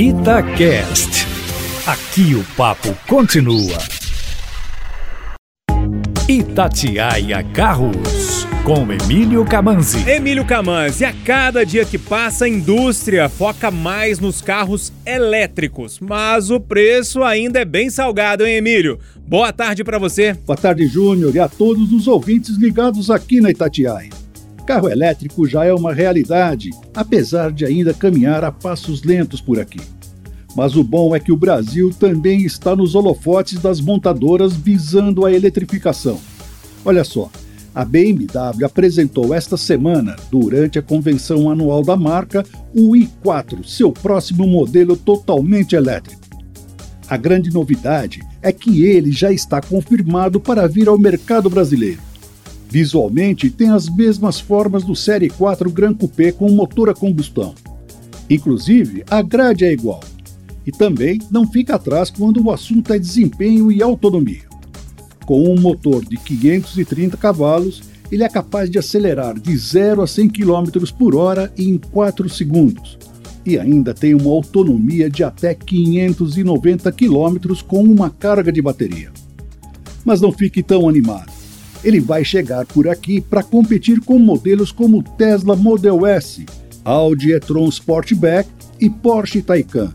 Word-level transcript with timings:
Itacast. 0.00 1.26
Aqui 1.84 2.32
o 2.36 2.44
papo 2.56 2.96
continua. 3.08 3.76
Itatiaia 6.28 7.42
Carros, 7.52 8.46
com 8.62 8.92
Emílio 8.92 9.44
Camanzi. 9.44 10.08
Emílio 10.08 10.44
Camanzi, 10.44 11.04
a 11.04 11.12
cada 11.24 11.66
dia 11.66 11.84
que 11.84 11.98
passa, 11.98 12.44
a 12.44 12.48
indústria 12.48 13.28
foca 13.28 13.72
mais 13.72 14.20
nos 14.20 14.40
carros 14.40 14.92
elétricos, 15.04 15.98
mas 15.98 16.48
o 16.48 16.60
preço 16.60 17.24
ainda 17.24 17.58
é 17.58 17.64
bem 17.64 17.90
salgado, 17.90 18.46
hein, 18.46 18.58
Emílio? 18.58 19.00
Boa 19.26 19.52
tarde 19.52 19.82
para 19.82 19.98
você. 19.98 20.32
Boa 20.46 20.56
tarde, 20.56 20.86
Júnior, 20.86 21.34
e 21.34 21.40
a 21.40 21.48
todos 21.48 21.92
os 21.92 22.06
ouvintes 22.06 22.56
ligados 22.56 23.10
aqui 23.10 23.40
na 23.40 23.50
Itatiaia. 23.50 24.27
Carro 24.68 24.90
elétrico 24.90 25.48
já 25.48 25.64
é 25.64 25.72
uma 25.72 25.94
realidade, 25.94 26.68
apesar 26.94 27.50
de 27.50 27.64
ainda 27.64 27.94
caminhar 27.94 28.44
a 28.44 28.52
passos 28.52 29.02
lentos 29.02 29.40
por 29.40 29.58
aqui. 29.58 29.80
Mas 30.54 30.76
o 30.76 30.84
bom 30.84 31.16
é 31.16 31.18
que 31.18 31.32
o 31.32 31.36
Brasil 31.38 31.90
também 31.98 32.42
está 32.42 32.76
nos 32.76 32.94
holofotes 32.94 33.58
das 33.60 33.80
montadoras 33.80 34.52
visando 34.54 35.24
a 35.24 35.32
eletrificação. 35.32 36.20
Olha 36.84 37.02
só, 37.02 37.30
a 37.74 37.82
BMW 37.82 38.62
apresentou 38.62 39.32
esta 39.32 39.56
semana, 39.56 40.16
durante 40.30 40.78
a 40.78 40.82
convenção 40.82 41.50
anual 41.50 41.82
da 41.82 41.96
marca, 41.96 42.44
o 42.74 42.92
i4, 42.92 43.64
seu 43.64 43.90
próximo 43.90 44.46
modelo 44.46 44.98
totalmente 44.98 45.76
elétrico. 45.76 46.20
A 47.08 47.16
grande 47.16 47.50
novidade 47.50 48.20
é 48.42 48.52
que 48.52 48.84
ele 48.84 49.12
já 49.12 49.32
está 49.32 49.62
confirmado 49.62 50.38
para 50.38 50.68
vir 50.68 50.88
ao 50.88 50.98
mercado 50.98 51.48
brasileiro. 51.48 52.07
Visualmente, 52.70 53.48
tem 53.48 53.70
as 53.70 53.88
mesmas 53.88 54.38
formas 54.38 54.84
do 54.84 54.94
Série 54.94 55.30
4 55.30 55.70
Gran 55.70 55.94
Coupé 55.94 56.32
com 56.32 56.50
motor 56.50 56.90
a 56.90 56.94
combustão. 56.94 57.54
Inclusive, 58.28 59.04
a 59.10 59.22
grade 59.22 59.64
é 59.64 59.72
igual. 59.72 60.00
E 60.66 60.70
também 60.70 61.18
não 61.30 61.50
fica 61.50 61.76
atrás 61.76 62.10
quando 62.10 62.44
o 62.44 62.50
assunto 62.50 62.92
é 62.92 62.98
desempenho 62.98 63.72
e 63.72 63.82
autonomia. 63.82 64.46
Com 65.24 65.48
um 65.48 65.58
motor 65.58 66.04
de 66.04 66.18
530 66.18 67.16
cavalos, 67.16 67.82
ele 68.12 68.22
é 68.22 68.28
capaz 68.28 68.70
de 68.70 68.78
acelerar 68.78 69.38
de 69.38 69.56
0 69.56 70.02
a 70.02 70.06
100 70.06 70.28
km 70.28 70.64
por 70.98 71.14
hora 71.14 71.50
em 71.56 71.78
4 71.78 72.28
segundos. 72.28 72.98
E 73.46 73.58
ainda 73.58 73.94
tem 73.94 74.14
uma 74.14 74.30
autonomia 74.30 75.08
de 75.08 75.24
até 75.24 75.54
590 75.54 76.92
km 76.92 77.62
com 77.66 77.82
uma 77.82 78.10
carga 78.10 78.52
de 78.52 78.60
bateria. 78.60 79.10
Mas 80.04 80.20
não 80.20 80.32
fique 80.32 80.62
tão 80.62 80.86
animado 80.86 81.37
ele 81.84 82.00
vai 82.00 82.24
chegar 82.24 82.66
por 82.66 82.88
aqui 82.88 83.20
para 83.20 83.42
competir 83.42 84.00
com 84.00 84.18
modelos 84.18 84.72
como 84.72 85.02
Tesla 85.02 85.54
Model 85.54 86.06
S, 86.06 86.44
Audi 86.84 87.32
e-tron 87.32 87.68
Sportback 87.68 88.48
e 88.80 88.88
Porsche 88.88 89.42
Taycan, 89.42 89.94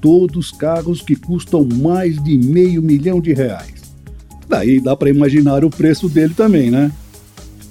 todos 0.00 0.50
carros 0.50 1.00
que 1.00 1.16
custam 1.16 1.64
mais 1.64 2.22
de 2.22 2.36
meio 2.36 2.82
milhão 2.82 3.20
de 3.20 3.32
reais. 3.32 3.82
Daí 4.48 4.80
dá 4.80 4.94
para 4.94 5.10
imaginar 5.10 5.64
o 5.64 5.70
preço 5.70 6.08
dele 6.08 6.34
também, 6.34 6.70
né? 6.70 6.92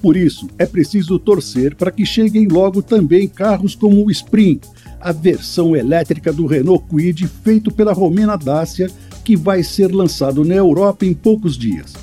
Por 0.02 0.18
isso, 0.18 0.50
é 0.58 0.66
preciso 0.66 1.18
torcer 1.18 1.76
para 1.76 1.92
que 1.92 2.06
cheguem 2.06 2.48
logo 2.48 2.82
também 2.82 3.26
carros 3.28 3.74
como 3.74 4.06
o 4.06 4.12
Spring, 4.12 4.60
a 5.00 5.14
versão 5.14 5.76
elétrica 5.76 6.34
do 6.34 6.46
Renault 6.46 6.86
Kwid 6.90 7.26
feito 7.44 7.72
pela 7.72 7.94
Romena 7.94 8.36
Dacia, 8.36 8.90
que 9.24 9.38
vai 9.38 9.64
ser 9.64 9.94
lançado 9.94 10.44
na 10.44 10.56
Europa 10.56 11.06
em 11.06 11.14
poucos 11.14 11.58
dias. 11.58 11.94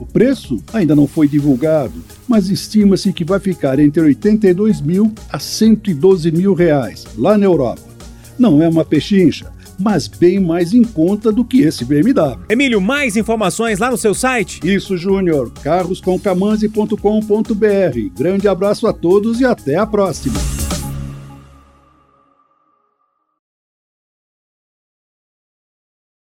O 0.00 0.06
preço 0.06 0.62
ainda 0.72 0.94
não 0.94 1.08
foi 1.08 1.26
divulgado, 1.26 1.94
mas 2.26 2.48
estima-se 2.48 3.12
que 3.12 3.24
vai 3.24 3.40
ficar 3.40 3.78
entre 3.78 4.02
82 4.02 4.80
mil 4.80 5.12
a 5.30 5.38
112 5.38 6.30
mil 6.30 6.54
reais, 6.54 7.04
lá 7.16 7.36
na 7.36 7.46
Europa. 7.46 7.82
Não 8.38 8.62
é 8.62 8.68
uma 8.68 8.84
pechincha, 8.84 9.50
mas 9.78 10.06
bem 10.06 10.40
mais 10.40 10.72
em 10.72 10.84
conta 10.84 11.32
do 11.32 11.44
que 11.44 11.62
esse 11.62 11.84
BMW. 11.84 12.38
Emílio, 12.48 12.80
mais 12.80 13.16
informações 13.16 13.78
lá 13.78 13.90
no 13.90 13.98
seu 13.98 14.14
site? 14.14 14.60
Isso, 14.64 14.96
Júnior. 14.96 15.52
carroscomcamanzi.com.br. 15.62 18.14
Grande 18.16 18.48
abraço 18.48 18.86
a 18.86 18.92
todos 18.92 19.40
e 19.40 19.44
até 19.44 19.76
a 19.76 19.86
próxima. 19.86 20.38